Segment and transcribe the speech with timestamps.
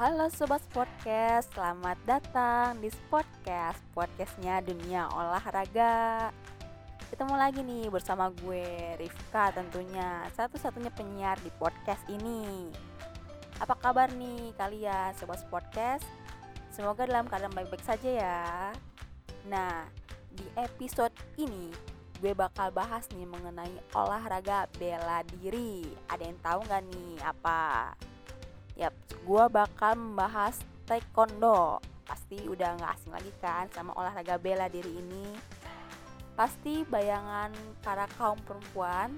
[0.00, 6.32] Halo Sobat Podcast, selamat datang di Podcast Podcastnya Dunia Olahraga
[7.12, 12.72] Ketemu lagi nih bersama gue, Rifka tentunya Satu-satunya penyiar di podcast ini
[13.60, 16.08] Apa kabar nih kalian Sobat Podcast?
[16.72, 18.40] Semoga dalam keadaan baik-baik saja ya
[19.52, 19.84] Nah,
[20.32, 21.68] di episode ini
[22.24, 25.88] gue bakal bahas nih mengenai olahraga bela diri.
[26.08, 27.96] Ada yang tahu nggak nih apa?
[28.80, 30.56] Yap, gue bakal membahas
[30.88, 31.84] taekwondo.
[32.08, 35.36] Pasti udah nggak asing lagi kan sama olahraga bela diri ini.
[36.32, 37.52] Pasti bayangan
[37.84, 39.12] para kaum perempuan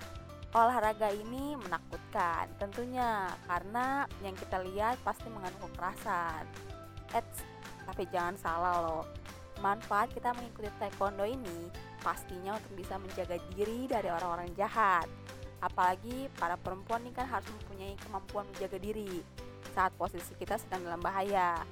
[0.50, 6.42] olahraga ini menakutkan tentunya karena yang kita lihat pasti mengandung kekerasan.
[7.14, 7.46] Eits,
[7.86, 9.06] tapi jangan salah loh.
[9.62, 11.70] Manfaat kita mengikuti taekwondo ini
[12.02, 15.06] pastinya untuk bisa menjaga diri dari orang-orang jahat.
[15.62, 19.22] Apalagi para perempuan ini kan harus mempunyai kemampuan menjaga diri
[19.72, 21.64] saat posisi kita sedang dalam bahaya.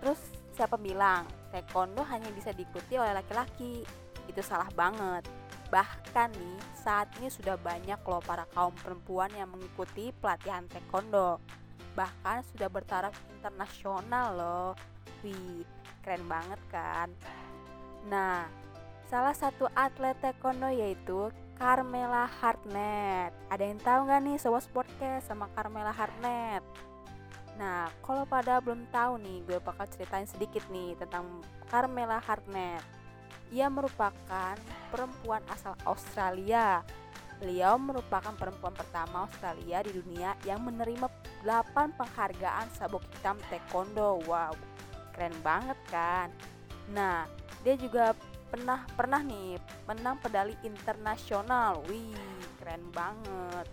[0.00, 0.18] Terus
[0.54, 3.82] siapa bilang taekwondo hanya bisa diikuti oleh laki-laki?
[4.30, 5.26] Itu salah banget.
[5.68, 11.42] Bahkan nih saat ini sudah banyak loh para kaum perempuan yang mengikuti pelatihan taekwondo.
[11.98, 14.70] Bahkan sudah bertaraf internasional loh.
[15.26, 15.66] Wih,
[16.00, 17.10] keren banget kan?
[18.06, 18.46] Nah,
[19.06, 23.32] Salah satu atlet taekwondo yaitu Carmela Hartnett.
[23.48, 26.60] Ada yang tahu nggak nih sobat sportcast sama Carmela Hartnett?
[27.56, 31.40] Nah, kalau pada belum tahu nih, gue bakal ceritain sedikit nih tentang
[31.72, 32.84] Carmela Hartnett.
[33.48, 34.52] Ia merupakan
[34.92, 36.84] perempuan asal Australia.
[37.40, 41.08] Beliau merupakan perempuan pertama Australia di dunia yang menerima
[41.44, 44.20] 8 penghargaan sabuk hitam taekwondo.
[44.28, 44.52] Wow,
[45.16, 46.28] keren banget kan?
[46.92, 47.24] Nah,
[47.64, 48.12] dia juga
[48.46, 51.82] pernah pernah nih menang pedali internasional.
[51.90, 52.14] Wih,
[52.58, 53.66] keren banget.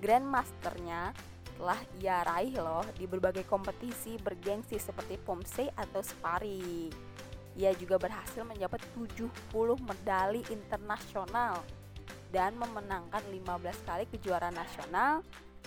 [0.00, 1.12] Grandmasternya
[1.60, 6.88] telah ia raih loh di berbagai kompetisi bergengsi seperti Pomse atau Spari.
[7.60, 9.28] Ia juga berhasil mendapat 70
[9.84, 11.60] medali internasional
[12.32, 15.20] dan memenangkan 15 kali kejuaraan nasional,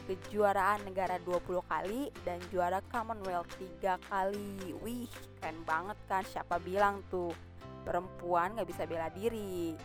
[0.10, 3.54] kejuaraan negara 20 kali dan juara Commonwealth
[3.84, 4.74] 3 kali.
[4.82, 6.24] Wih, keren banget kan?
[6.26, 7.53] Siapa bilang tuh?
[7.84, 9.78] Perempuan nggak bisa bela diri.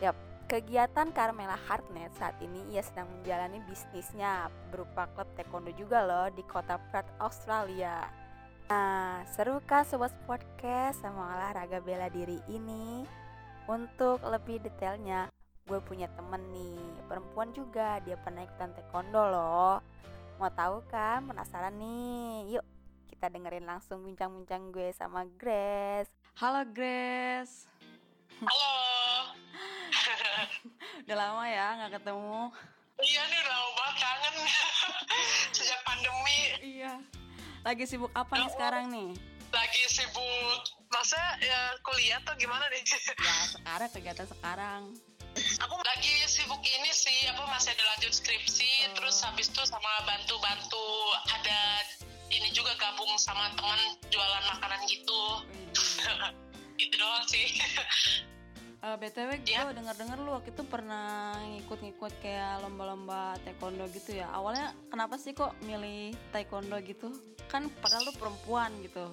[0.00, 0.16] Yap,
[0.46, 6.44] kegiatan Carmela Hartnett saat ini ia sedang menjalani bisnisnya berupa klub taekwondo juga loh di
[6.44, 8.04] kota Perth, Australia.
[8.72, 13.04] Nah, seru kan sobat podcast sama olahraga bela diri ini?
[13.68, 15.28] Untuk lebih detailnya,
[15.68, 19.76] gue punya temen nih, perempuan juga, dia pernah ikutan taekwondo loh.
[20.40, 21.24] Mau tahu kan?
[21.28, 22.56] Penasaran nih?
[22.56, 22.64] Yuk,
[23.12, 26.21] kita dengerin langsung bincang-bincang gue sama Grace.
[26.32, 27.68] Halo Grace.
[28.40, 28.72] Halo.
[31.04, 32.48] udah lama ya nggak ketemu.
[32.96, 34.34] Iya nih udah lama banget kangen
[35.56, 36.40] sejak pandemi.
[36.64, 36.92] Iya.
[37.68, 39.10] Lagi sibuk apa nih sekarang nih?
[39.52, 42.80] Lagi sibuk masa ya kuliah atau gimana nih?
[43.28, 44.82] ya sekarang kegiatan sekarang.
[45.36, 48.96] Aku lagi sibuk ini sih apa masih ada lanjut skripsi oh.
[48.96, 50.88] terus habis itu sama bantu-bantu
[51.28, 51.60] ada
[52.32, 55.22] ini juga gabung sama teman jualan makanan gitu.
[56.82, 57.46] Itu doang sih.
[58.82, 59.70] Uh, BTW gue ya.
[59.70, 64.26] denger-denger lu waktu itu pernah ngikut-ngikut kayak lomba-lomba taekwondo gitu ya.
[64.34, 67.14] Awalnya kenapa sih kok milih taekwondo gitu?
[67.46, 69.06] Kan padahal lu perempuan gitu.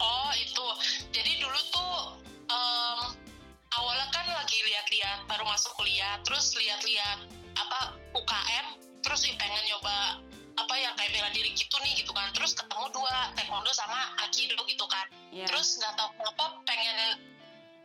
[0.00, 0.66] Oh itu,
[1.12, 1.96] jadi dulu tuh
[2.48, 3.00] um,
[3.76, 7.18] awalnya kan lagi lihat-lihat baru masuk kuliah Terus lihat-lihat
[7.60, 7.80] apa
[8.16, 8.66] UKM
[9.04, 10.24] Terus pengen nyoba
[10.60, 12.28] apa yang kayak bela diri gitu nih gitu kan.
[12.36, 15.06] Terus ketemu dua taekwondo sama aikido gitu kan.
[15.30, 15.46] Yeah.
[15.46, 16.98] terus nggak tahu kenapa pengen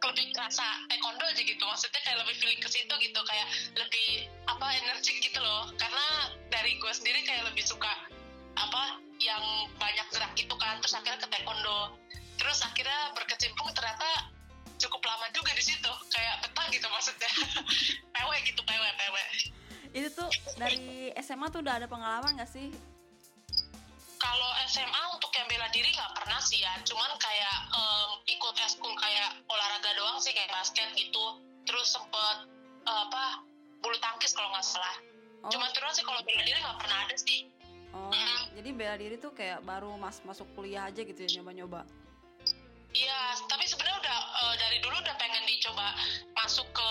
[0.05, 1.63] lebih kerasa taekwondo aja gitu.
[1.63, 3.47] Maksudnya kayak lebih feeling ke situ gitu kayak
[3.79, 4.07] lebih
[4.51, 5.71] apa energik gitu loh.
[5.79, 6.05] Karena
[6.51, 7.91] dari gue sendiri kayak lebih suka
[8.55, 9.43] apa yang
[9.79, 10.77] banyak gerak gitu kan.
[10.83, 11.95] Terus akhirnya ke taekwondo.
[12.35, 14.29] Terus akhirnya berkecimpung ternyata
[14.75, 15.91] cukup lama juga di situ.
[16.11, 17.31] Kayak betah gitu maksudnya.
[18.13, 19.15] PW gitu PW PW
[19.95, 20.27] itu tuh
[20.59, 22.67] dari SMA tuh udah ada pengalaman gak sih?
[24.19, 26.73] Kalau SMA untuk yang bela diri nggak pernah sih ya.
[26.83, 31.39] Cuman kayak um, ikut eskul kayak olahraga doang sih kayak basket gitu.
[31.63, 32.37] Terus sempet
[32.83, 33.45] uh, apa
[33.79, 34.97] bulu tangkis kalau nggak salah.
[35.45, 35.51] Oh.
[35.53, 37.47] cuman terus sih kalau bela diri nggak pernah ada sih.
[37.95, 38.59] Oh mm.
[38.59, 41.81] jadi bela diri tuh kayak baru mas masuk kuliah aja gitu ya nyoba nyoba
[42.95, 45.91] Iya, tapi sebenarnya udah uh, dari dulu udah pengen dicoba
[46.31, 46.89] masuk ke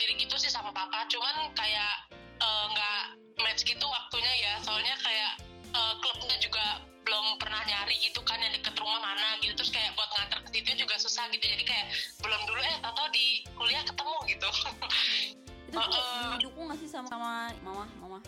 [0.00, 1.04] diri gitu sih sama papa.
[1.12, 1.92] Cuman kayak
[2.40, 4.52] eh, nggak uh, match gitu waktunya ya.
[4.64, 5.30] Soalnya kayak
[5.76, 9.52] uh, klubnya juga belum pernah nyari gitu kan yang deket rumah mana gitu.
[9.60, 11.44] Terus kayak buat nganter ke situ juga susah gitu.
[11.44, 11.86] Jadi kayak
[12.24, 14.50] belum dulu eh atau di kuliah ketemu gitu.
[15.70, 18.18] Itu tuh didukung nggak sih sama sama mama mama?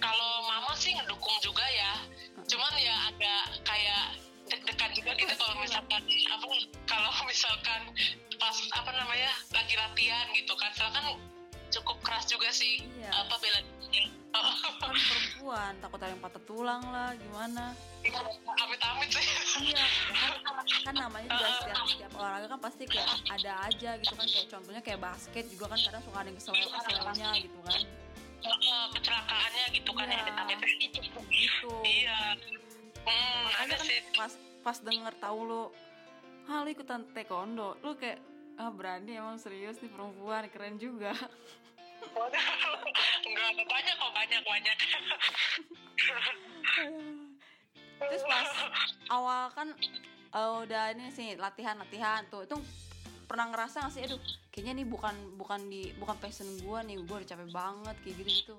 [0.00, 1.92] kalau mama sih ngedukung juga ya.
[2.48, 4.16] Cuman ya agak kayak
[4.48, 6.44] deg-degan juga gitu kalau misalkan apa
[6.88, 7.80] kalau misalkan
[8.38, 10.70] pas apa namanya lagi latihan gitu kan.
[10.74, 11.16] Soalnya kan
[11.68, 13.12] cukup keras juga sih Iya.
[13.12, 13.60] apa bela
[14.28, 17.72] kan perempuan takut ada yang patah tulang lah gimana?
[18.64, 19.72] Amit-amit sih.
[19.72, 19.84] Iya
[20.44, 24.26] kan, kan namanya juga setiap, setiap olahraga kan pasti kayak ada aja gitu kan.
[24.28, 27.80] Kayak contohnya kayak basket juga kan kadang suka ada yang keseleunya gitu kan.
[28.94, 30.20] Kecelakaannya gitu kan Iya.
[30.22, 30.58] amit-amit
[30.94, 31.20] gitu.
[31.82, 32.18] Iya
[34.18, 34.32] pas
[34.66, 35.62] pas denger tahu lu
[36.50, 37.78] ah ikutan taekwondo.
[37.86, 38.18] Lu kayak
[38.58, 41.14] ah berani emang serius nih perempuan keren juga.
[43.22, 44.76] Enggak banyak kok banyak banyak.
[47.98, 48.50] Terus pas
[49.10, 49.68] awal kan
[50.34, 52.58] eh, udah ini sih latihan latihan tuh itu
[53.28, 54.16] pernah ngerasa gak sih aduh
[54.48, 58.30] kayaknya nih bukan bukan di bukan passion gua nih gua udah capek banget kayak gitu
[58.40, 58.56] gitu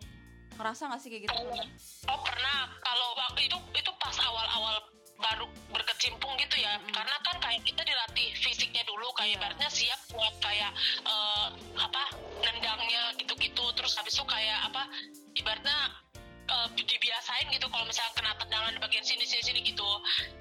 [0.61, 1.33] ngerasa gak sih kayak gitu?
[1.33, 1.65] Pernah
[2.11, 4.75] Oh pernah, kalau waktu itu itu pas awal-awal
[5.19, 9.37] baru berkecimpung gitu ya, karena kan kayak kita dilatih fisiknya dulu, kayak Iya.
[9.37, 10.71] ibaratnya siap buat kayak
[11.05, 12.03] eh, apa
[12.41, 14.87] nendangnya gitu-gitu, terus habis itu kayak apa
[15.35, 15.77] ibaratnya
[16.49, 19.85] eh, dibiasain gitu kalau misalnya kena tendangan di bagian sini sini sini gitu,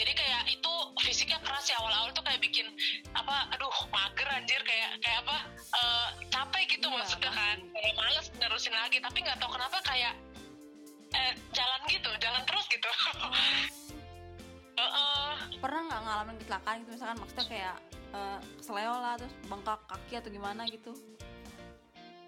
[0.01, 0.73] jadi kayak itu
[1.05, 2.65] fisiknya keras ya awal-awal tuh kayak bikin
[3.13, 4.61] apa, aduh mager anjir.
[4.65, 5.37] Kayak kayak apa
[5.75, 10.15] eh, capek gitu Iya, maksudnya kan, kayak males nerusin lagi, tapi nggak tahu kenapa kayak
[11.13, 12.91] eh, jalan gitu, jalan terus gitu.
[16.03, 17.77] Ngalamin kecelakaan gitu misalkan maksudnya kayak
[18.15, 20.93] eh, keseleo lah terus bengkak kaki atau gimana gitu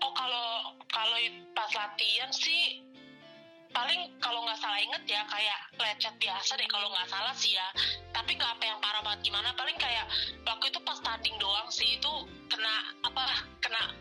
[0.01, 1.19] Oh kalau kalau
[1.53, 2.81] pas latihan sih
[3.71, 7.69] paling kalau nggak salah inget ya kayak lecet biasa deh kalau nggak salah sih ya.
[8.11, 9.53] Tapi nggak apa yang parah banget gimana.
[9.55, 10.09] Paling kayak
[10.43, 12.13] waktu itu pas tanding doang sih itu
[12.51, 13.93] kena apa kena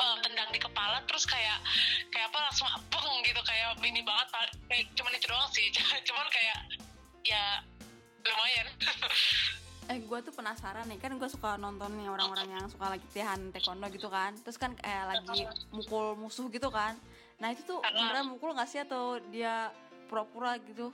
[0.00, 1.60] eh, tendang di kepala terus kayak
[2.10, 4.28] kayak apa langsung beng gitu kayak ini banget
[4.66, 5.66] kayak cuman itu doang sih.
[6.08, 6.58] cuman kayak
[7.24, 7.44] ya
[8.24, 8.66] lumayan.
[9.92, 13.84] eh gue tuh penasaran nih kan gue suka nonton nih orang-orang yang suka latihan taekwondo
[13.92, 16.96] gitu kan terus kan kayak lagi mukul musuh gitu kan
[17.36, 19.68] nah itu tuh beneran mukul nggak sih atau dia
[20.08, 20.88] pura-pura gitu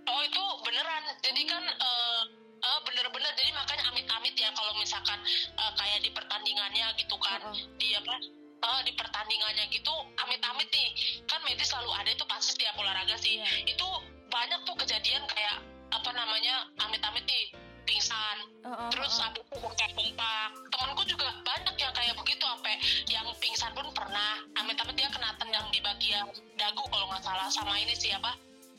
[0.00, 1.06] Oh itu beneran.
[1.22, 2.22] Jadi kan eh,
[2.58, 3.30] eh, bener-bener.
[3.38, 5.22] Jadi makanya amit-amit ya kalau misalkan
[5.54, 7.78] eh, kayak di pertandingannya gitu kan, Heeh.
[7.78, 8.18] di apa?
[8.60, 10.88] eh, di pertandingannya gitu amit-amit nih
[11.24, 13.72] kan medis selalu ada itu pasti setiap olahraga sih Iya.
[13.72, 13.86] itu
[14.28, 17.44] banyak tuh kejadian kayak apa namanya amit-amit nih
[17.90, 18.38] pingsan.
[18.62, 19.24] Heeh, terus heeh.
[19.26, 22.74] habis itu bengkak-bengkak temanku juga banyak yang kayak begitu sampai
[23.10, 24.38] yang pingsan pun pernah.
[24.56, 27.48] Amit-amit dia kena tendang di bagian dagu kalau nggak salah.
[27.50, 28.32] Sama ini sih apa?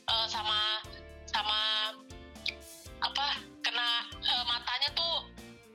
[0.07, 0.79] Eh, sama
[1.27, 1.59] sama
[3.03, 3.25] apa?
[3.61, 3.87] Kena
[4.23, 5.13] eh, matanya tuh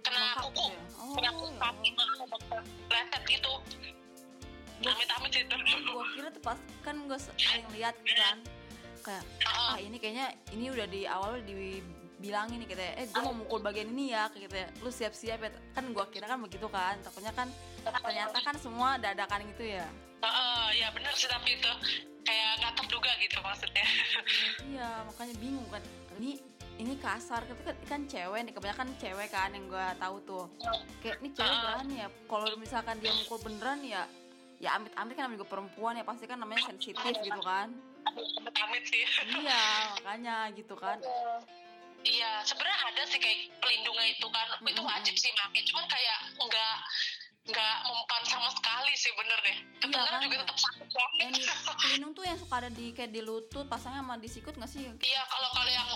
[0.00, 0.66] kena kuku.
[0.72, 0.80] ya?
[0.96, 1.90] Oh, kena kuku kaki
[2.88, 3.52] letet gitu.
[4.86, 5.42] Amit-amit sih.
[5.42, 8.38] itu gue kira tuh pas kan gue sering lihat kan
[9.06, 13.62] kayak ah ini kayaknya ini udah di awal dibilangin nih katanya eh gue mau mukul
[13.62, 14.68] bagian ini ya kayak gitu ya.
[14.82, 15.50] Lu siap-siap ya.
[15.78, 16.98] Kan gue kira kan begitu kan.
[17.06, 17.48] Takutnya kan
[17.86, 19.86] ternyata kan semua dadakan gitu ya.
[20.26, 21.70] Heeh, ya bener sih tapi itu
[22.26, 23.86] kayak nggak terduga gitu maksudnya.
[24.74, 25.82] Iya makanya bingung kan.
[26.18, 26.42] Ini
[26.82, 27.46] ini kasar.
[27.46, 30.44] Tapi kan, kan cewek nih kebanyakan cewek kan yang gue tahu tuh.
[30.98, 32.08] Kayak ini cewek berani ya?
[32.26, 34.02] Kalau misalkan dia mukul beneran ya
[34.56, 36.02] ya amit-amit kan namanya juga perempuan ya.
[36.02, 37.70] Pasti kan namanya sensitif gitu kan
[38.66, 39.04] amit sih.
[39.28, 39.62] Iya
[40.00, 40.99] makanya gitu kan.
[42.06, 44.46] Iya sebenarnya ada sih kayak pelindungnya itu kan.
[44.62, 44.88] Itu Mm-mm.
[44.88, 45.62] wajib sih pakai.
[45.66, 46.76] Cuman kayak nggak
[47.46, 49.56] nggak mempan sama sekali sih bener deh.
[49.78, 50.22] Kedengeran kan?
[50.22, 51.30] juga tetap sakit banget.
[51.32, 51.42] Di
[51.78, 54.82] pelindung tuh yang suka ada di kayak di lutut pasangnya sama di sikut nggak sih?
[54.82, 55.88] Iya kalau kalau yang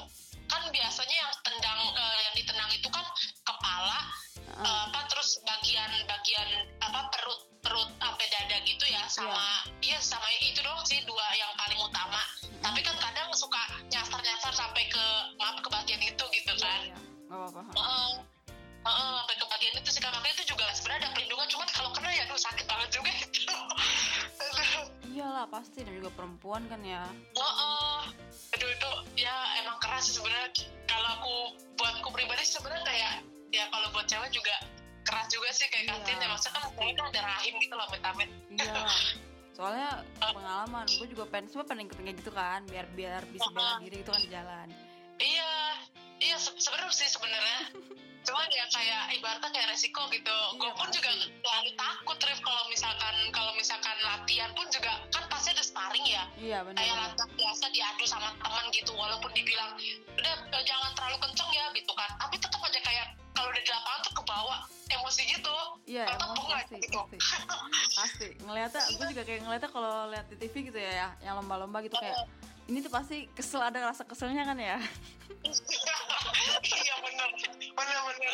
[0.46, 3.06] kan biasanya yang tendang eh, yang ditendang itu kan
[3.42, 3.98] kepala
[4.40, 4.62] Heeh.
[4.62, 6.48] eh, apa terus bagian bagian
[6.82, 11.50] apa perut perut sampai dada gitu ya sama iya sama itu dong sih dua yang
[11.58, 12.22] paling utama.
[12.60, 13.58] Tapi kan kadang suka
[13.90, 15.04] nyasar nyasar sampai ke
[15.34, 16.80] maaf ke bagian itu gitu Iya, kan.
[16.86, 16.98] iya.
[17.26, 17.62] nggak apa-apa.
[17.74, 18.10] Heeh.
[18.80, 21.90] Heeh, sampai ke bagian itu sih kan makanya itu juga sebenarnya ada pelindungan cuman kalau
[21.92, 23.52] kena ya aduh sakit banget juga itu
[24.40, 24.84] Aduh.
[25.06, 27.04] iyalah pasti dan juga perempuan kan ya
[27.36, 28.00] Oh,
[28.50, 30.48] aduh itu ya emang keras sih sebenarnya.
[30.86, 31.34] Kalau aku
[31.76, 33.12] buatku pribadi sebenarnya kayak
[33.50, 34.54] ya kalau buat cewek juga
[35.02, 35.92] keras juga sih kayak Iya.
[35.96, 38.28] kasihan ya maksudnya kan cewek kan ada rahim gitu loh amit-amit.
[38.50, 38.74] iya
[39.60, 44.00] soalnya pengalaman gue juga pengen semua pengen kayak gitu kan biar biar bisa bela diri
[44.00, 44.68] gitu kan di jalan
[45.20, 45.52] Iya,
[46.18, 47.58] iya se- sebenarnya sih sebenarnya.
[48.20, 50.36] Cuman ya kayak ibaratnya kayak resiko gitu.
[50.60, 55.24] Gue Iya, pun juga selalu takut Rif kalau misalkan kalau misalkan latihan pun juga kan
[55.32, 56.24] pasti ada sparring ya.
[56.36, 56.78] iya benar.
[56.80, 59.72] Kayak latihan biasa diadu sama teman gitu walaupun dibilang
[60.20, 62.10] udah eh, jangan terlalu kenceng ya gitu kan.
[62.20, 64.58] Tapi tetap aja kayak kalau udah di lapangan tuh ke bawah
[64.90, 65.56] emosi gitu.
[65.88, 66.04] Iya
[66.36, 67.00] bunga pasti gitu.
[67.00, 67.18] pasti.
[67.96, 68.28] Pasti.
[68.44, 72.28] Ngeliatnya gue juga kayak ngeliatnya kalau lihat di TV gitu ya yang lomba-lomba gitu kayak
[72.70, 74.78] ini tuh pasti kesel ada rasa keselnya kan ya?
[75.42, 77.28] Iya bener.
[77.74, 78.32] Bener bener.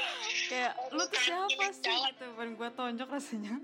[0.52, 1.97] Kayak lu tuh siapa sih?
[2.12, 3.57] gitu pengen gue tonjok rasanya.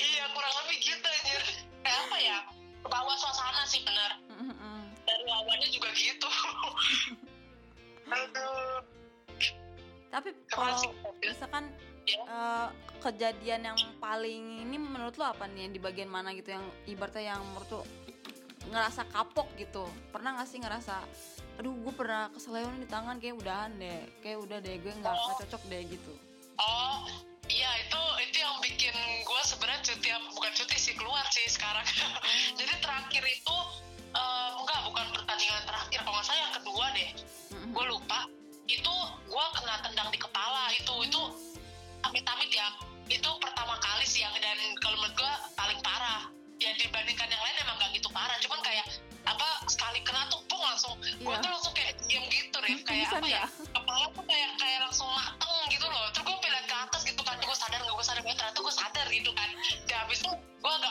[0.00, 1.42] Iya kurang lebih gitu anjir.
[1.84, 2.38] Kayak apa ya?
[2.80, 4.80] Ke bawah suasana sih Mm-mm.
[5.04, 6.28] dari lawannya juga gitu.
[8.08, 8.80] Aduh
[10.14, 11.68] tapi kalau misalkan
[12.08, 12.24] Ya.
[12.24, 12.68] eh,
[13.04, 15.68] kejadian yang paling ini menurut lo apa nih?
[15.68, 17.80] Yang di bagian mana gitu yang ibaratnya yang menurut lo
[18.68, 19.84] ngerasa kapok gitu.
[20.12, 21.04] Pernah gak sih ngerasa
[21.58, 25.36] aduh gue pernah keselewan di tangan kayak udahan deh kayak udah deh gue nggak nggak
[25.42, 26.14] cocok deh gitu.
[26.54, 27.02] Oh
[27.50, 28.94] iya itu itu yang bikin
[29.26, 30.08] gue sebenarnya cuti
[30.38, 31.82] bukan cuti sih keluar sih sekarang.
[32.58, 33.56] Jadi terakhir itu
[34.14, 37.10] eh, enggak bukan pertandingan terakhir kalau nggak salah yang kedua deh.
[37.74, 38.20] Gue lupa.
[38.70, 38.94] Itu
[39.26, 41.22] gue kena tendang di kepala itu itu
[42.06, 42.70] amit-amit ya.
[43.10, 46.37] Itu pertama kali sih yang dan kalau menurut gue paling parah
[46.68, 48.36] ya dibandingkan yang lain emang gak gitu parah.
[48.44, 48.86] Cuman kayak
[49.24, 50.94] apa sekali kena tuh pung langsung.
[51.00, 51.40] Gue Iya.
[51.40, 52.80] tuh langsung kayak diem gitu Rif.
[52.84, 53.48] Kayak apa ya nggak?
[53.72, 56.04] kepala tuh kayak kayak langsung mateng gitu loh.
[56.12, 57.36] Terus gue lihat ke atas gitu kan.
[57.40, 58.20] Gue sadar nggak gue sadar.
[58.20, 59.48] Nggak ternyata gue sadar gitu kan.
[59.88, 60.87] Dan habis itu gue agak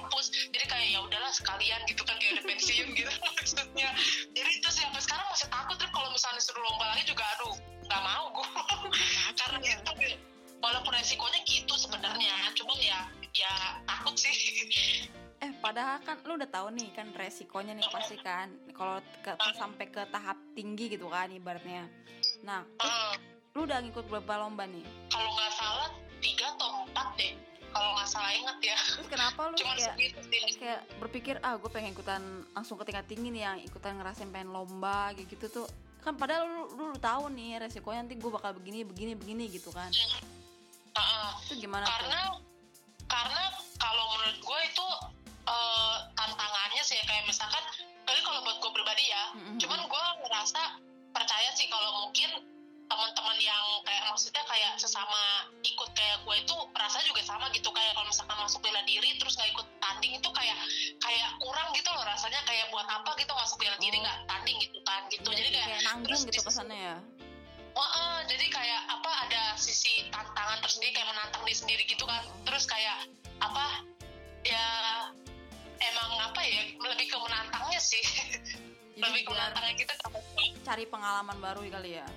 [0.00, 0.26] kampus.
[0.48, 3.90] Jadi kayak ya udahlah sekalian gitu kan kayak udah pensiun gitu maksudnya.
[4.32, 7.54] Jadi itu sih sampai sekarang masih takut terus kalau misalnya suruh lomba lagi juga aduh
[7.90, 8.48] nggak mau gue
[9.34, 9.92] karena itu
[10.62, 12.98] walaupun resikonya gitu sebenarnya cuman ya
[13.34, 13.54] ya
[13.84, 14.34] takut sih.
[15.40, 19.86] Eh padahal kan lu udah tahu nih kan resikonya nih pasti kan kalau ke, sampai
[19.88, 21.88] ke tahap tinggi gitu kan ibaratnya.
[22.46, 23.14] Nah Eh,
[23.56, 24.84] lu udah ngikut berapa lomba nih?
[25.10, 25.90] Kalau nggak salah
[26.20, 27.32] tiga atau empat deh
[27.70, 28.78] kalau nggak salah inget ya.
[28.98, 30.42] Terus kenapa lu cuman kayak segitu sih.
[30.58, 32.22] kayak berpikir ah gue pengen ikutan
[32.54, 35.66] langsung ke tingkat tinggi nih yang ikutan ngerasain pengen lomba gitu, gitu tuh.
[36.00, 39.70] Kan padahal lu, lu, udah tahu nih resikonya nanti gue bakal begini begini begini gitu
[39.70, 39.92] kan.
[40.90, 41.30] Heeh.
[41.46, 41.92] itu gimana tuh?
[41.94, 42.20] Karena
[43.10, 43.42] karena
[43.78, 44.86] kalau menurut gue itu
[45.46, 47.62] eh, tantangannya sih kayak misalkan
[48.10, 49.56] kali kalau buat gue pribadi ya Mm-mm.
[49.62, 50.62] cuman gue ngerasa
[51.14, 52.30] percaya sih kalau mungkin
[52.90, 56.56] teman-teman yang kayak maksudnya kayak sesama ikut kayak gue itu
[77.90, 78.04] sih.
[78.94, 79.94] jadi lebih ke menantangnya gitu.
[80.62, 82.08] cari pengalaman baru kali ya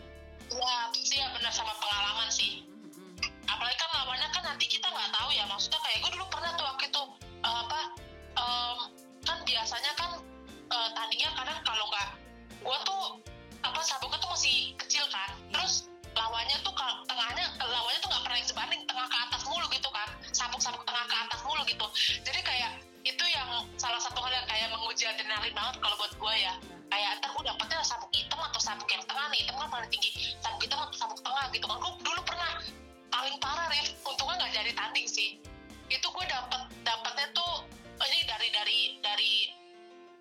[0.53, 2.61] Ya, sih ya benar sama pengalaman sih.
[2.67, 3.15] Mm-mm.
[3.49, 5.49] Apalagi kan lawannya kan nanti kita nggak tahu ya.
[5.49, 7.03] Maksudnya kayak gue dulu pernah tuh waktu itu
[7.41, 7.79] eh, apa
[8.37, 8.77] em,
[9.23, 10.11] kan biasanya kan
[10.69, 12.09] eh, tandingnya kadang kalau nggak
[12.59, 13.03] gue tuh
[13.65, 15.31] apa sabuknya tuh masih kecil kan.
[15.49, 16.73] Terus lawannya tuh
[17.09, 20.09] tengahnya lawannya tuh nggak pernah yang sebanding tengah ke atas mulu gitu kan.
[20.29, 21.87] Sabuk-sabuk tengah ke atas mulu gitu.
[22.21, 22.71] Jadi kayak
[23.03, 26.53] itu yang salah satu hal yang kayak menguji adrenalin banget kalau buat gue ya.
[26.87, 29.39] Kayak ntar gue dapetnya sabuk hitam atau sabuk yang tengah nih.
[29.43, 30.11] Hitam kan paling tinggi.
[30.39, 31.77] Sabuk hitam atau sabuk tengah gitu kan.
[31.83, 32.63] Gue dulu pernah
[33.11, 33.87] paling parah Rif.
[34.07, 35.29] Untungnya nggak jadi tanding sih.
[35.91, 39.33] Itu gue dapet dapetnya tuh oh, ini dari dari dari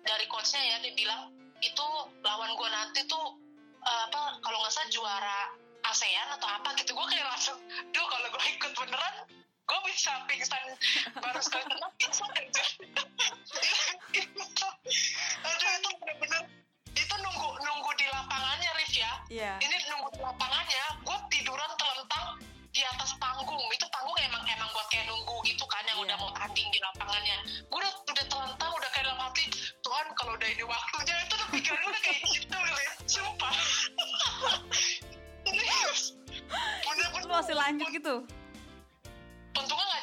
[0.03, 1.31] dari coachnya ya dia bilang
[1.63, 1.87] itu
[2.19, 3.39] lawan gue nanti tuh
[3.79, 5.39] eh, apa kalau nggak salah juara
[5.87, 6.91] ASEAN atau apa gitu.
[6.91, 7.55] Gue kayak langsung
[7.95, 9.42] duh kalau gue ikut beneran
[9.73, 10.61] gue bisa pingsan
[11.17, 11.65] baru sekali.
[11.65, 12.63] Kena pingsan aja?
[15.41, 16.41] Aduh itu bener-bener
[16.93, 19.11] itu nunggu nunggu di lapangannya Rif ya.
[19.33, 19.53] Iya.
[19.65, 22.25] Ini nunggu di lapangannya gue tiduran telentang
[22.69, 23.65] di atas panggung.
[23.73, 26.05] Itu panggung emang emang buat kayak nunggu gitu kan yang Iya.
[26.05, 27.37] udah mau tanding di lapangannya.
[27.65, 29.43] Gue udah udah telentang udah kayak dalam hati
[29.81, 31.15] Tuhan kalau udah ini waktunya.
[31.25, 33.53] Itu udah pikiran udah kayak gitu lihat sumpah.
[35.43, 36.13] Serius.
[36.53, 38.15] lu bener-bener masih lanjut gitu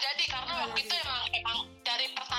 [0.00, 1.38] jadi karena Nggak waktu itu jadi.
[1.38, 1.58] emang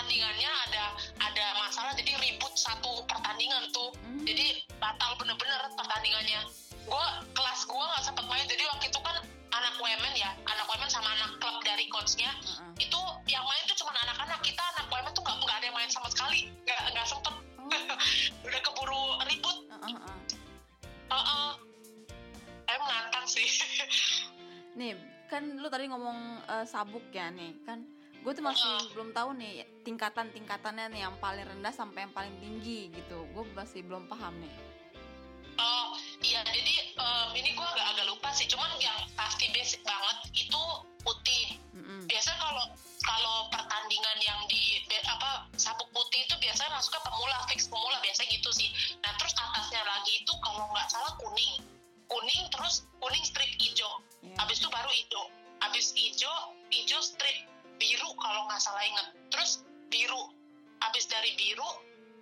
[0.01, 0.83] pertandingannya ada
[1.21, 4.25] ada masalah jadi ribut satu pertandingan tuh Hmm.
[4.25, 6.41] jadi batal bener-bener pertandingannya
[6.81, 9.17] gue kelas gue nggak sempet main jadi waktu itu kan
[9.51, 12.71] anak women ya anak women sama anak klub dari coachnya Heeh.
[12.81, 12.99] itu
[13.29, 16.07] yang main tuh cuma anak-anak kita anak women tuh nggak nggak ada yang main sama
[16.09, 17.69] sekali nggak nggak sempet Oh,
[18.49, 20.17] udah keburu ribut heeh, heeh.
[21.07, 21.51] Heeh.
[22.67, 23.47] Emang menantang sih
[24.79, 24.95] Nih,
[25.31, 27.79] kan lu tadi ngomong eh, sabuk ya nih, kan
[28.21, 28.91] gue tuh masih Heeh.
[28.93, 33.23] belum tahu nih tingkatan-tingkatannya nih yang paling rendah sampai yang paling tinggi gitu.
[33.31, 34.53] Gue masih belum paham nih.
[35.57, 40.17] Oh iya jadi em, ini gue agak agak lupa sih cuman yang pasti basic banget
[40.37, 40.63] itu
[41.01, 42.05] putih Mm-mm.
[42.05, 42.65] biasa kalau
[43.01, 48.49] kalau pertandingan yang di apa sabuk putih itu biasanya masuknya pemula fix pemula biasanya gitu
[48.53, 48.69] sih
[49.01, 51.57] nah terus atasnya lagi itu kalau nggak salah kuning
[52.05, 53.89] kuning terus kuning strip hijau
[54.21, 54.35] Ya.
[54.37, 55.25] habis itu baru hijau
[55.65, 56.35] habis hijau
[56.69, 57.51] hijau strip
[57.81, 60.23] biru kalau nggak salah inget terus biru.
[60.81, 61.67] Habis dari biru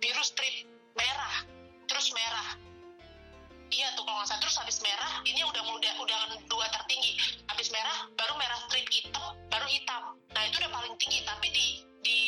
[0.02, 0.66] biru strip
[0.98, 1.46] merah.
[1.86, 2.58] Terus merah.
[3.70, 4.42] Iya tuh kalau nggak salah.
[4.42, 7.16] Terus habis merah ini udah udah udah dua tertinggi.
[7.46, 10.18] Habis merah baru merah strip hitam baru hitam.
[10.34, 11.22] Nah itu udah paling tinggi.
[11.22, 11.66] Tapi di
[12.02, 12.18] di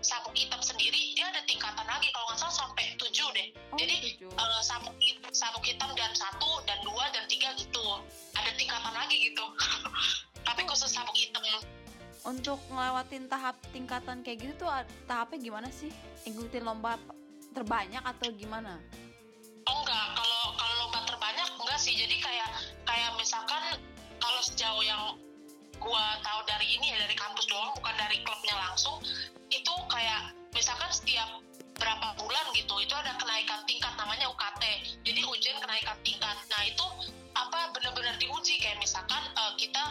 [0.00, 2.08] sabuk hitam sendiri dia ada tingkatan lagi.
[2.10, 3.48] Kalau nggak salah sampai tujuh deh.
[3.72, 4.30] Oh, jadi tujuh.
[4.32, 4.96] eh, sabuk
[5.30, 8.02] sabuk hitam dan satu dan dua dan tiga gitu
[8.60, 9.44] tingkatan lagi gitu.
[10.46, 11.40] Tapi khusus sabuk hitam
[12.28, 15.88] Untuk ngelewatin tahap tingkatan kayak gitu tuh ah, tahapnya gimana sih?
[16.28, 17.00] Ikutin lomba
[17.56, 18.76] terbanyak atau gimana?
[19.70, 20.06] oh enggak.
[20.18, 21.94] Kalau kalau lomba terbanyak enggak sih.
[21.96, 22.48] Jadi kayak
[22.84, 23.80] kayak misalkan
[24.20, 25.02] kalau sejauh yang
[25.80, 29.00] gua tahu dari ini ya dari kampus doang bukan dari klubnya langsung
[29.48, 31.40] itu kayak misalkan setiap
[31.80, 34.62] berapa bulan gitu itu ada kenaikan tingkat namanya UKT
[35.08, 36.36] jadi ujian kenaikan tingkat.
[36.52, 36.86] Nah itu
[37.34, 38.58] apa benar-benar diuji.
[38.58, 39.84] Kayak misalkan eh, kita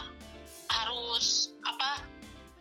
[0.70, 2.04] harus apa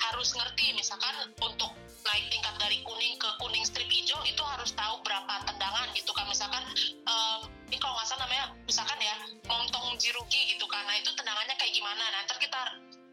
[0.09, 0.73] harus ngerti.
[0.75, 1.71] Misalkan untuk
[2.07, 6.25] naik tingkat dari kuning ke kuning strip hijau itu harus tahu berapa tendangan gitu kan.
[6.25, 7.39] Misalkan em,
[7.69, 9.15] ini kalau nggak salah namanya misalkan ya
[9.45, 10.83] montong jiruki gitu kan.
[10.87, 12.01] Nah itu tendangannya kayak gimana?
[12.01, 12.61] Nah ntar kita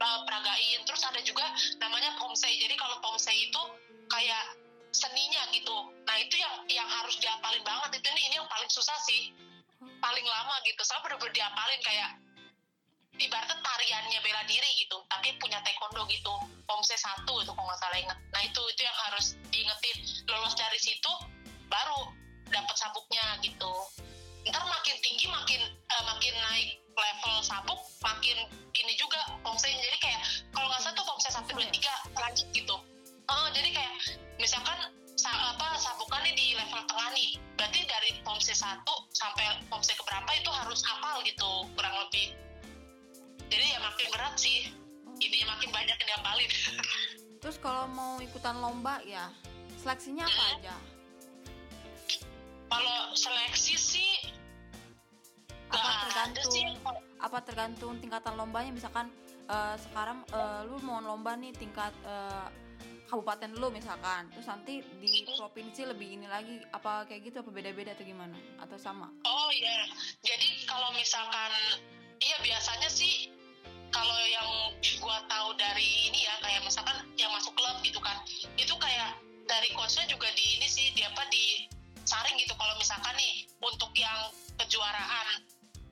[0.01, 0.81] uh, peragain.
[0.87, 1.45] Terus ada juga
[1.83, 2.55] namanya pomsei.
[2.57, 3.63] Jadi kalau pomsei itu
[4.09, 4.45] kayak
[4.95, 5.77] seninya gitu.
[6.09, 8.01] Nah itu yang yang harus diapalin banget.
[8.01, 9.35] Itu ini ini yang paling susah sih
[9.81, 10.83] paling lama gitu.
[10.83, 12.11] Saya bener-bener diapalin kayak
[13.17, 16.35] ibaratnya tariannya bela diri gitu tapi punya taekwondo gitu.
[16.69, 19.97] Pomse satu itu kalau nggak salah inget nah itu itu yang harus diingetin.
[20.29, 21.13] Lolos dari situ
[21.71, 22.13] baru
[22.53, 23.73] dapat sabuknya gitu.
[24.47, 30.21] Ntar makin tinggi makin eh, makin naik level sabuk makin ini juga pomse jadi kayak
[30.53, 32.77] kalau nggak salah tuh pomse satu dua tiga lanjut gitu.
[33.27, 33.93] Eh, jadi kayak
[34.39, 40.29] misalkan sa- apa sabukannya di level tengah nih berarti dari pomse satu sampai pomse keberapa
[40.37, 42.37] itu harus hafal gitu kurang lebih.
[43.49, 44.69] Jadi ya makin berat sih.
[45.17, 46.51] Ini makin banyak yang diapalin.
[47.41, 49.33] Terus kalau mau ikutan lomba ya,
[49.81, 50.57] seleksinya apa Hmm.
[50.61, 50.77] aja?
[52.67, 54.13] kalau seleksi sih
[55.71, 56.67] Apa tergantung sih.
[57.17, 58.75] apa tergantung tingkatan lombanya?
[58.75, 59.07] Misalkan
[59.47, 62.47] eh, sekarang eh, lu mau lomba nih tingkat eh,
[63.07, 67.95] kabupaten lu misalkan terus nanti di provinsi lebih ini lagi apa kayak gitu apa beda-beda
[67.95, 68.37] atau gimana?
[68.59, 69.09] Atau sama?
[69.25, 69.87] Oh iya,
[70.27, 71.53] jadi kalau misalkan,
[72.19, 73.31] iya biasanya sih
[73.95, 74.49] kalau yang
[74.99, 78.19] gua tahu dari ini ya kayak misalkan yang masuk klub gitu kan,
[78.59, 79.17] itu kayak
[79.47, 81.71] dari coachnya juga di ini sih dia apa di
[82.03, 82.55] saring gitu.
[82.59, 85.47] Kalau misalkan nih untuk yang kejuaraan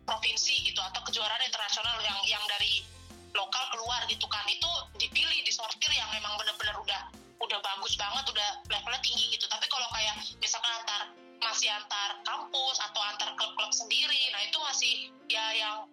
[0.04, 2.84] provinsi gitu atau kejuaraan internasional yang yang dari
[3.34, 4.46] lokal keluar gitu kan.
[4.48, 7.02] Itu dipilih disortir yang memang benar-benar udah
[7.42, 9.44] udah bagus banget udah levelnya tinggi gitu.
[9.50, 11.02] Tapi kalau kayak misalkan antar
[11.44, 14.94] masih antar kampus atau antar klub-klub sendiri nah itu masih
[15.28, 15.84] ya yang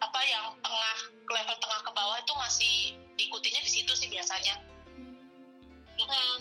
[0.00, 2.74] apa yang tengah level tengah ke bawah itu masih
[3.20, 4.58] diikutinya di situ sih biasanya.
[5.94, 6.36] Mm-mm.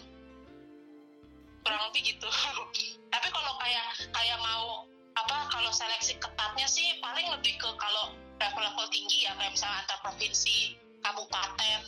[1.64, 2.28] kurang lebih gitu.
[3.14, 4.84] Tapi kalau kayak kayak mau
[5.14, 10.00] apa kalau seleksi ketatnya sih paling lebih ke kalau level-level tinggi ya kayak misalnya antar
[10.02, 11.80] provinsi kabupaten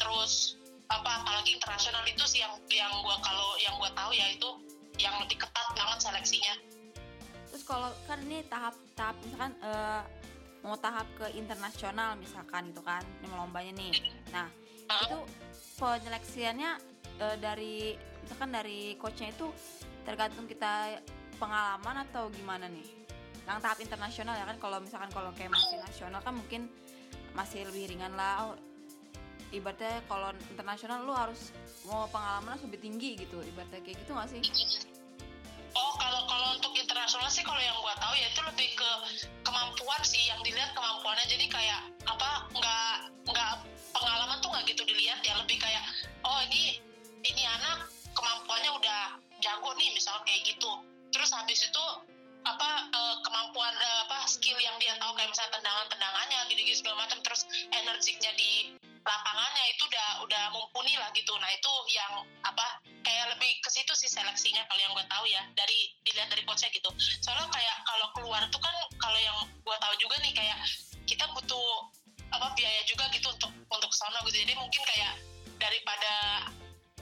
[0.00, 0.56] terus
[0.88, 4.50] apa apalagi internasional itu sih yang yang gua kalau yang gua tahu ya itu
[5.00, 6.54] yang lebih ketat banget seleksinya
[7.52, 10.02] terus kalau kan ini tahap tahap misalkan eh,
[10.62, 13.92] mau tahap ke internasional misalkan itu kan ini mau lombanya nih
[14.32, 14.48] nah
[14.88, 15.00] Hah?
[15.04, 15.18] itu
[15.80, 16.70] penyeleksiannya
[17.20, 19.48] eh, dari misalkan dari coachnya itu
[20.02, 21.00] tergantung kita
[21.42, 22.86] pengalaman atau gimana nih?
[23.42, 26.70] Yang tahap internasional ya kan kalau misalkan kalau kayak masih nasional kan mungkin
[27.34, 28.46] masih lebih ringan lah.
[28.46, 28.54] Oh,
[29.50, 31.50] ibaratnya kalau internasional lu harus
[31.82, 34.42] mau pengalaman lebih tinggi gitu ibaratnya kayak gitu gak sih?
[35.74, 38.90] Oh kalau kalau untuk internasional sih kalau yang gua tahu ya itu lebih ke
[39.42, 41.26] kemampuan sih yang dilihat kemampuannya.
[41.26, 42.94] Jadi kayak apa nggak
[43.26, 43.52] nggak
[43.90, 45.34] pengalaman tuh nggak gitu dilihat ya.
[45.42, 45.82] Lebih kayak
[46.22, 46.78] oh ini
[47.26, 48.62] ini anak kemampuan
[49.82, 50.70] nih misalnya kayak gitu
[51.12, 51.84] terus habis itu
[52.42, 57.22] apa uh, kemampuan uh, apa skill yang dia tahu kayak misalnya tendangan-tendangannya gitu-gitu segala macam
[57.22, 61.34] terus energiknya di lapangannya itu udah udah mumpuni lah gitu.
[61.38, 65.42] Nah itu yang apa kayak lebih ke situ sih seleksinya kalau yang gue tahu ya
[65.58, 66.90] dari dilihat dari coachnya gitu.
[67.22, 70.58] Soalnya kayak kalau keluar tuh kan kalau yang gue tahu juga nih kayak
[71.06, 71.90] kita butuh
[72.32, 74.38] apa biaya juga gitu untuk untuk sana gitu.
[74.46, 75.12] Jadi mungkin kayak
[75.58, 76.14] daripada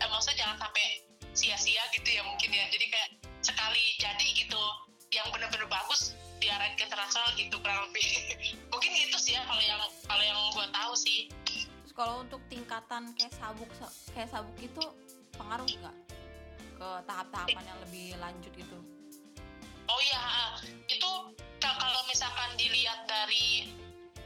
[0.01, 1.05] eh, maksudnya jangan sampai
[1.37, 2.65] sia-sia gitu ya mungkin ya.
[2.73, 3.09] Jadi kayak
[3.41, 4.63] sekali jadi gitu
[5.11, 8.07] yang benar-benar bagus diarahin ke internasional gitu kurang lebih
[8.73, 11.21] mungkin gitu sih ya kalau yang kalau yang gue tahu sih
[11.91, 13.67] Terus kalau untuk tingkatan kayak sabuk
[14.15, 14.83] kayak sabuk itu
[15.35, 15.97] pengaruh nggak
[16.79, 18.79] ke tahap-tahapan yang lebih lanjut gitu?
[19.91, 20.23] Oh iya,
[20.87, 21.11] itu
[21.59, 23.75] kalau misalkan dilihat dari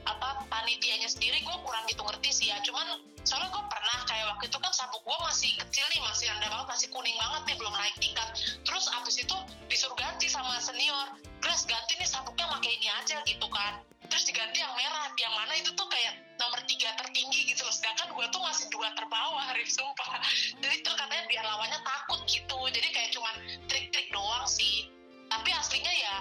[0.05, 2.61] apa panitianya sendiri gue kurang gitu ngerti sih ya.
[2.61, 6.49] Cuman soalnya gue pernah kayak waktu itu kan sabuk gue masih kecil nih masih rendah
[6.53, 8.29] banget masih kuning banget nih belum naik tingkat.
[8.65, 9.37] Terus abis itu
[9.69, 11.17] disuruh ganti sama senior.
[11.41, 13.81] Grace ganti nih sabuknya pakai ini aja gitu kan.
[14.09, 15.09] Terus diganti yang merah.
[15.17, 17.75] Yang mana itu tuh kayak nomor tiga tertinggi gitu loh.
[17.75, 20.21] Sedangkan gue tuh masih dua terbawah Rif sumpah.
[20.61, 22.59] Jadi tuh katanya biar lawannya takut gitu.
[22.69, 23.35] Jadi kayak cuman
[23.69, 24.93] trik-trik doang sih.
[25.33, 26.15] Tapi aslinya ya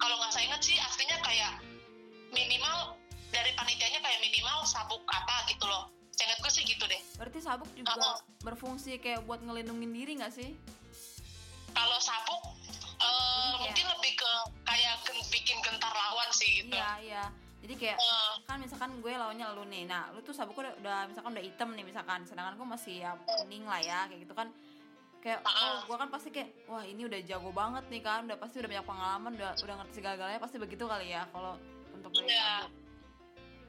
[0.00, 1.52] kalau nggak saya inget sih aslinya kayak
[2.30, 2.98] minimal
[3.30, 5.90] dari panitianya kayak minimal sabuk apa gitu loh.
[6.14, 7.00] Cenget gue sih gitu deh.
[7.16, 10.52] Berarti sabuk juga uh, berfungsi kayak buat ngelindungin diri nggak sih?
[11.70, 12.42] Kalau sabuk
[13.00, 14.32] uh, mungkin lebih ke
[14.66, 14.94] kayak
[15.32, 16.74] bikin gentar lawan sih gitu.
[16.74, 17.24] Iya iya.
[17.60, 19.88] Jadi kayak uh, kan misalkan gue lawannya lu nih.
[19.88, 22.20] Nah lu tuh sabuknya udah, udah misalkan udah hitam nih misalkan.
[22.28, 24.48] Sedangkan gue masih ya kuning lah ya kayak gitu kan.
[25.20, 28.36] Kayak uh, oh gue kan pasti kayak wah ini udah jago banget nih kan udah
[28.36, 30.40] pasti udah banyak pengalaman udah udah ngerti segala-galanya.
[30.40, 31.56] Pasti begitu kali ya kalau
[32.00, 32.24] untuk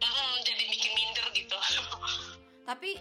[0.01, 1.57] mm, jadi bikin minder gitu.
[2.69, 2.97] Tapi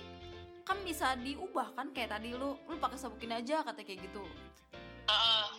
[0.67, 4.23] kan bisa diubah kan kayak tadi lu lu pakai sabukin aja kata kayak gitu.
[5.11, 5.51] Uh,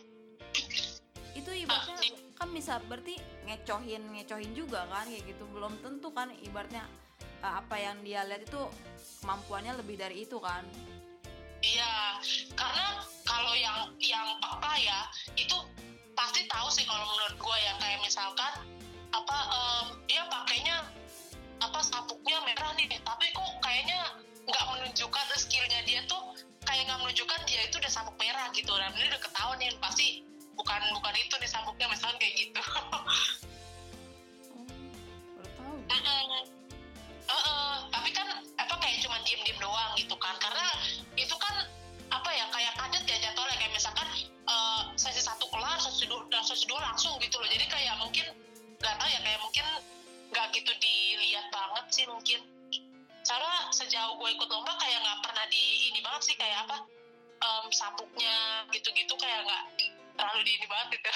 [1.36, 5.44] itu ibaratnya uh, kan bisa berarti ngecohin ngecohin juga kan kayak gitu.
[5.52, 6.88] Belum tentu kan ibaratnya
[7.44, 8.62] uh, apa yang dia lihat itu
[9.24, 10.64] kemampuannya lebih dari itu kan.
[11.62, 12.18] Iya
[12.58, 15.06] karena kalau yang yang papa ya
[15.38, 15.54] itu
[16.18, 17.74] pasti tahu sih kalau menurut gue ya.
[17.84, 18.54] Kayak misalkan
[19.12, 20.88] apa um, dia pakainya
[21.62, 22.88] apa sabuknya merah nih.
[23.00, 24.00] Tapi kok kayaknya
[24.48, 28.72] nggak menunjukkan skillnya dia tuh kayak nggak menunjukkan dia itu udah sabuk merah gitu.
[28.72, 30.24] Dan ini udah ketahuan nih pasti
[30.56, 32.62] bukan bukan itu nih sabuknya misalnya kayak gitu.
[35.62, 35.78] Oh,
[54.22, 56.78] gue ikut lomba kayak nggak pernah di ini banget sih kayak apa
[57.42, 59.64] um, sabuknya gitu-gitu kayak nggak
[60.14, 61.10] terlalu di ini banget gitu.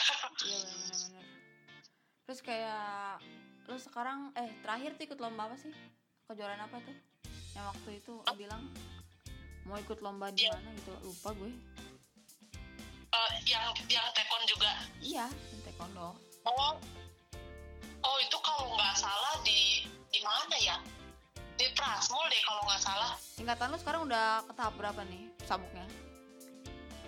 [0.49, 1.25] Iya benar-benar
[2.25, 3.21] terus kayak
[3.69, 5.69] lu sekarang eh terakhir tuh ikut lomba apa sih?
[6.25, 6.97] Kejuaraan apa tuh?
[7.53, 8.61] Yang waktu itu lu bilang
[9.69, 10.57] mau ikut lomba di yeah.
[10.57, 11.53] mana gitu lupa gue.
[13.13, 14.73] Uh, yang yang tekon juga.
[14.97, 16.17] Iya yang taekwondo.
[16.49, 16.73] Oh
[18.01, 20.77] oh itu kalau nggak salah di di mana ya
[21.55, 23.11] di Prasmul deh kalau nggak salah.
[23.39, 25.85] Tingkatan lu sekarang udah ke tahap berapa nih sabuknya?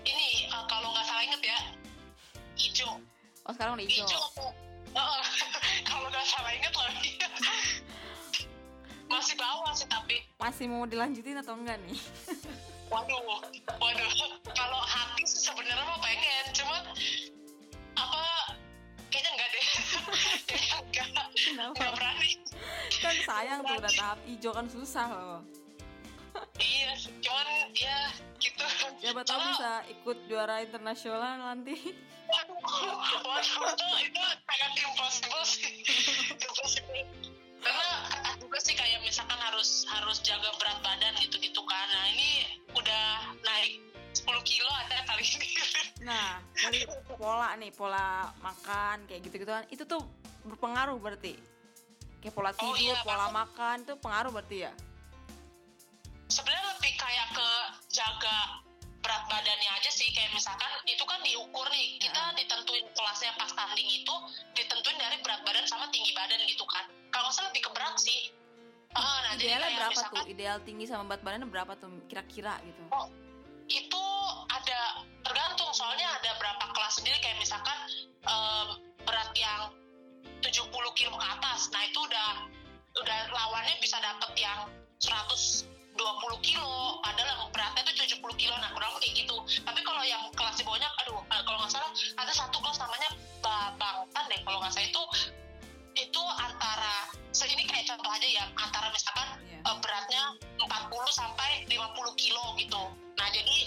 [0.07, 1.59] Ini uh, kalau nggak salah inget ya.
[2.55, 2.91] Hijau.
[3.43, 4.23] Oh sekarang udah hijau, hijau.
[4.95, 5.23] Uh,
[5.89, 7.11] kalau nggak salah inget lagi.
[9.11, 10.23] Masih bawah sih tapi.
[10.39, 11.99] Masih mau dilanjutin atau enggak nih?
[12.87, 13.19] Waduh
[13.83, 14.11] waduh.
[14.55, 16.83] Kalau hati sih sebenarnya mau pengen cuman
[17.99, 18.23] apa
[19.11, 19.65] kayaknya enggak deh.
[20.47, 22.46] Kayaknya enggak enggak berani
[23.01, 25.07] kan sayang tuh udah tahap hijau kan susah.
[25.09, 25.41] Loh
[26.61, 28.61] iya cuman ya gitu.
[29.01, 31.73] Siapa tahu bisa ikut juara internasional nanti?
[32.29, 32.59] Waduh
[33.25, 35.81] waduh itu itu sangat impossible sih.
[36.37, 37.05] Impossible.
[37.57, 37.89] Karena
[38.37, 41.87] juga sih kayak misalkan harus harus jaga berat badan gitu gitu kan.
[41.89, 42.29] Nah ini
[42.77, 43.81] udah naik
[44.13, 45.49] 10 kilo ada kali ini.
[46.05, 46.85] Nah dari
[47.17, 50.05] pola nih pola makan kayak gitu gitu kan itu tuh
[50.45, 51.56] berpengaruh berarti
[52.21, 54.71] kayak pola tidur oh, iya, pola makan itu pengaruh berarti ya?
[56.27, 57.49] Sebenarnya lebih kayak ke
[57.93, 58.37] jaga
[59.07, 60.11] berat badannya aja sih.
[60.11, 61.95] Kayak misalkan itu kan diukur nih.
[62.03, 64.15] Kita ditentuin kelasnya pas tanding itu
[64.59, 66.83] ditentuin dari berat badan sama tinggi badan gitu kan.
[67.15, 68.35] Kalau saya lebih ke berat sih.
[68.91, 71.89] Uh, nah, idealnya berapa misalkan, tuh ideal tinggi sama berat badan berapa tuh?
[72.11, 72.83] Kira-kira gitu.
[72.91, 73.07] Oh,
[73.71, 74.05] itu
[74.51, 75.71] ada tergantung.
[75.71, 77.17] Soalnya ada berapa kelas sendiri.
[77.23, 77.77] Kayak misalkan
[78.27, 78.67] um,
[79.07, 79.71] berat yang
[80.41, 81.69] 70 kilo ke atas.
[81.73, 82.29] Nah itu udah
[82.97, 84.69] udah lawannya bisa dapet yang
[85.01, 85.67] 120
[86.45, 87.01] kilo.
[87.01, 88.55] Padahal yang beratnya itu 70 kilo.
[88.57, 89.37] Nah kurang lebih gitu.
[89.65, 93.09] Tapi kalau yang kelas di bawahnya aduh eh, kalau nggak salah ada satu kelas namanya
[93.41, 94.87] babangtan deh kalau nggak salah.
[94.89, 95.03] Itu
[95.97, 97.09] itu antara
[97.45, 99.61] ini kayak contoh aja ya antara misalkan yeah.
[99.69, 100.23] uh, beratnya
[100.57, 100.67] 40
[101.13, 102.81] sampai 50 kilo gitu.
[103.17, 103.57] Nah jadi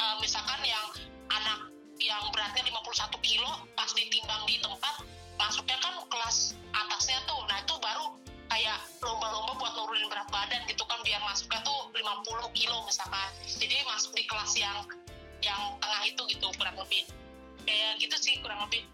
[0.00, 0.86] uh, misalkan yang
[1.28, 4.94] anak yang beratnya 51 kilo pas ditimbang di tempat
[5.36, 7.40] masuknya kan kelas atasnya tuh.
[7.48, 8.06] Nah itu baru
[8.52, 13.30] kayak lomba-lomba buat nurunin berat badan gitu kan biar masuknya tuh 50 kilo misalkan.
[13.46, 14.76] Jadi masuk di kelas yang
[15.42, 17.08] yang tengah itu gitu kurang lebih.
[17.64, 18.84] Kayak gitu sih kurang lebih.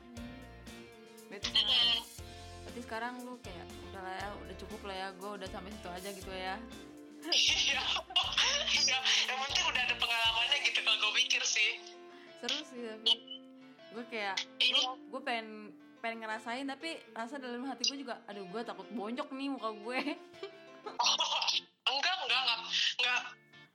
[1.29, 2.01] Berarti, Mm-mm.
[2.65, 5.89] berarti sekarang lu kayak udah lah ya udah cukup lah ya gue udah sampai situ
[5.93, 6.57] aja gitu ya.
[7.29, 7.83] Iya.
[8.69, 8.99] Iya.
[9.27, 11.71] Yang penting udah ada pengalamannya gitu kalau gue pikir sih.
[12.39, 13.13] Seru sih tapi
[13.89, 14.95] gue kayak Iya.
[14.95, 19.49] gue pengen pengen ngerasain tapi rasa dalam hati gue juga aduh gue takut bonyok nih
[19.51, 19.99] muka gue.
[21.89, 22.59] Enggak enggak enggak
[22.99, 23.21] enggak.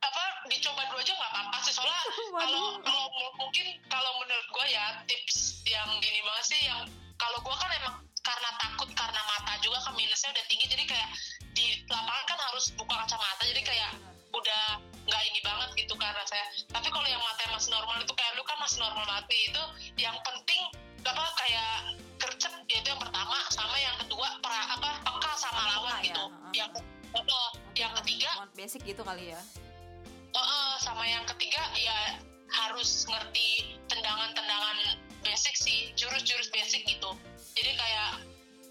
[0.04, 1.72] Apa dicoba dulu aja nggak apa-apa sih.
[1.72, 2.00] Soalnya
[2.44, 6.80] kalau kalau mu- mungkin kalau menurut gue ya tips yang gini banget sih yang
[7.20, 11.08] kalau gue kan emang karena takut karena mata juga kan minusnya udah tinggi jadi kayak
[11.54, 13.90] di lapangan kan harus buka kacamata jadi kayak
[14.34, 14.64] udah
[15.04, 16.46] nggak ini banget gitu kan rasanya.
[16.72, 19.62] Tapi kalau yang mata masih normal itu kayak lu kan masih normal nih itu
[20.00, 20.62] yang penting
[21.04, 21.72] apa kayak
[22.16, 26.52] gercep itu yang pertama sama yang kedua pra, apa peka sama lawan ya, gitu heeh.
[26.56, 26.70] yang
[27.12, 29.40] oh, yang ketiga basic gitu kali ya
[30.34, 32.18] Heeh, sama yang ketiga ya
[32.50, 37.14] harus ngerti tendangan-tendangan basic sih, jurus-jurus basic gitu.
[37.54, 38.10] Jadi kayak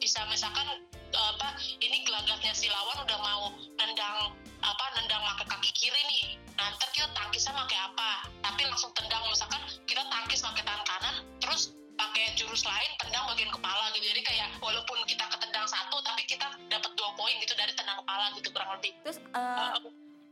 [0.04, 0.84] bisa misalkan
[1.15, 3.43] apa ini gelagatnya si lawan udah mau
[3.80, 6.26] nendang apa nendang pakai kaki kiri nih.
[6.60, 8.28] Nah, ntar kita tangkisnya pakai apa?
[8.43, 13.51] Tapi langsung tendang misalkan kita tangkis pakai tangan kanan, terus pakai jurus lain tendang bagian
[13.53, 14.06] kepala gitu.
[14.10, 18.34] Jadi kayak walaupun kita ketendang satu, tapi kita dapat dua poin gitu dari tendang kepala
[18.38, 18.91] gitu kurang lebih.
[19.06, 19.73] terus eh,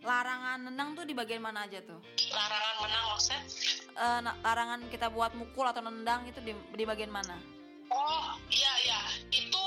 [0.02, 2.02] larangan nendang tuh di bagian mana aja tuh
[2.34, 3.42] Larangan menang maksudnya
[4.26, 7.38] na- larangan kita buat mukul atau nendang itu di, di bagian mana
[7.92, 9.02] Oh iya iya
[9.36, 9.64] itu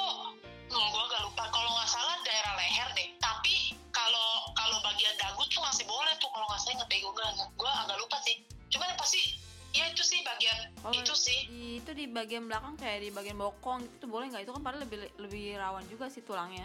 [0.72, 3.08] hmm, gue agak lupa kalau nggak salah daerah leher deh.
[3.20, 7.12] Tapi kalau kalau bagian dagu tuh masih boleh tuh kalau nggak salah inget deh gue
[7.52, 8.40] gue agak lupa sih.
[8.72, 9.36] Cuman pasti
[9.74, 11.40] ya itu sih bagian Kalau itu sih.
[11.50, 14.46] di, itu di bagian belakang kayak di bagian bokong tuh boleh nggak?
[14.46, 16.64] Itu kan padahal lebih lebih rawan juga sih tulangnya.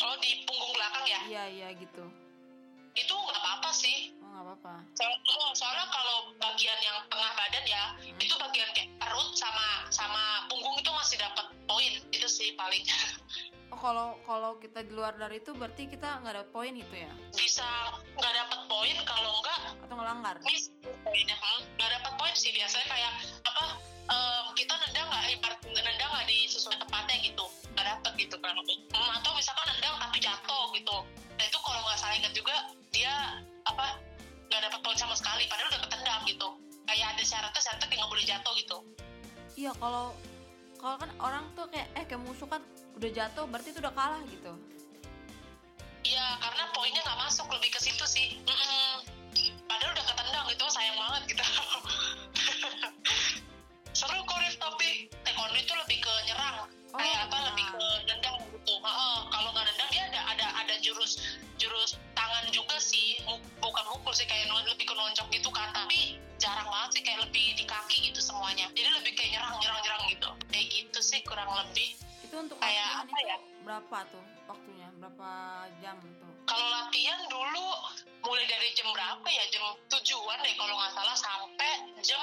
[0.00, 1.20] Oh di punggung belakang ya?
[1.28, 2.04] Iya iya gitu.
[2.94, 4.14] Itu nggak apa-apa sih.
[4.22, 4.74] oh nggak apa-apa.
[4.94, 7.84] So- oh, soalnya kalau bagian yang tengah badan ya
[8.16, 12.80] itu bagian kayak perut sama sama punggung itu masih dapat poin itu sih paling.
[12.86, 13.10] oh
[13.82, 17.10] kalau kalau kita di luar dari itu berarti kita nggak ada poin gitu ya?
[17.34, 17.66] Bisa
[18.14, 20.36] nggak dapat poin kalau nggak atau ngelanggar?
[20.38, 23.64] Hmm, nggak dapat poin sih biasanya kayak apa
[24.06, 27.44] em, kita nendang nggak ibarat nendang nggak di sesuai tempatnya gitu.
[27.74, 30.96] Nggak dapat gitu kan hmm, atau misalkan nendang tapi jatuh gitu.
[31.34, 32.54] Nah itu kalau nggak salah ingat juga
[32.94, 33.98] dia apa
[34.46, 36.48] nggak dapat poin sama sekali padahal udah ketendang gitu.
[36.86, 38.76] Kayak ada syaratnya syaratnya kayak nggak boleh jatuh gitu.
[39.58, 40.14] Iya kalau
[40.78, 42.62] kalau kan orang tuh kayak eh kayak musuh kan
[43.02, 44.52] udah jatuh berarti itu udah kalah gitu
[46.02, 48.34] Iya, karena poinnya nggak masuk lebih ke situ sih.
[48.42, 49.06] Mm-mm.
[49.64, 51.44] Padahal udah ketendang gitu, sayang banget gitu.
[53.94, 57.46] Seru kok Rif, tapi taekwondo itu lebih ke nyerang, Oh, kayak apa nyerang.
[57.54, 58.74] lebih ke nendang gitu.
[58.82, 61.12] Heeh, kalau nggak nendang dia ada ada ada jurus
[61.54, 63.22] jurus tangan juga sih,
[63.62, 65.70] bukan mukul sih kayak lebih ke nonjok gitu kan.
[65.70, 68.66] Tapi jarang banget sih kayak lebih di kaki gitu semuanya.
[68.74, 70.28] Jadi lebih kayak nyerang nyerang nyerang gitu.
[70.50, 71.94] Kayak gitu sih kurang lebih.
[72.22, 72.81] itu untuk Kayak
[73.62, 75.30] berapa tuh waktunya berapa
[75.78, 77.68] jam tuh Kalau latihan dulu
[78.26, 79.44] mulai dari jam berapa ya?
[79.54, 81.72] Jam tujuan deh kalau nggak salah sampai
[82.02, 82.22] jam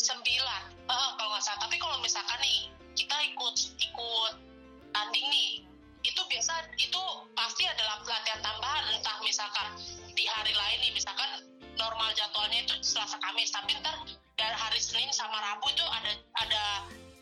[0.00, 0.62] sembilan.
[0.88, 1.60] Eh, kalau nggak salah.
[1.68, 4.32] Tapi kalau misalkan nih kita ikut ikut
[4.96, 5.50] tanding nih,
[6.00, 7.02] itu biasa itu
[7.36, 8.84] pasti ada latihan tambahan.
[8.96, 9.76] Entah misalkan
[10.16, 11.44] di hari lain nih, misalkan
[11.76, 13.96] normal jadwalnya itu Selasa Kamis, tapi ntar
[14.36, 16.64] dari hari Senin sama Rabu itu ada ada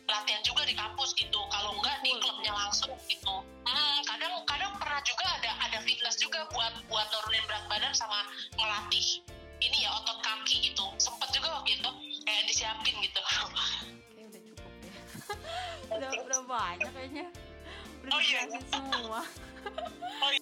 [0.09, 1.39] latihan juga di kampus gitu.
[1.47, 3.35] Kalau enggak di klubnya langsung gitu.
[3.63, 8.25] Hmm, kadang kadang pernah juga ada ada fitness juga buat buat nurunin berat badan sama
[8.57, 9.21] ngelatih
[9.59, 10.85] ini ya otot kaki gitu.
[10.97, 11.89] Sempet juga waktu itu
[12.25, 13.21] kayak disiapin gitu.
[13.21, 14.93] kayak udah cukup deh
[15.95, 17.25] udah udah banyak kayaknya
[18.01, 18.41] udah Oh, iya.
[18.47, 18.83] dijelasin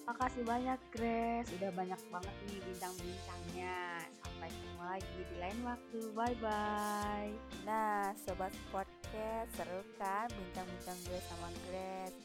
[0.08, 4.00] Makasih banyak Grace, udah banyak banget nih bincang-bincangnya.
[4.24, 6.00] Sampai ketemu lagi di lain waktu.
[6.16, 7.32] Bye bye.
[7.68, 12.18] Nah, sobat podcast seru kan bincang-bincang gue sama Grace.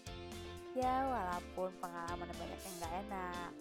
[0.73, 3.51] Ya, walaupun pengalaman banyak yang gak enak.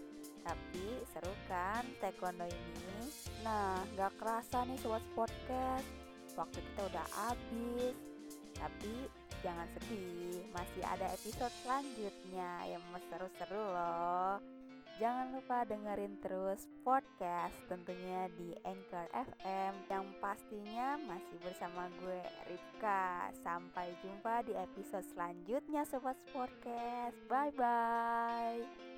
[0.43, 3.11] Tapi seru kan taekwondo ini?
[3.45, 5.87] Nah, gak kerasa nih sobat podcast.
[6.39, 7.95] Waktu kita udah habis.
[8.57, 8.95] Tapi
[9.43, 14.39] jangan sedih, masih ada episode selanjutnya yang seru-seru loh.
[15.03, 23.35] Jangan lupa dengerin terus podcast tentunya di Anchor FM yang pastinya masih bersama gue Ripka.
[23.43, 27.19] Sampai jumpa di episode selanjutnya Sobat Podcast.
[27.27, 28.92] Bye bye.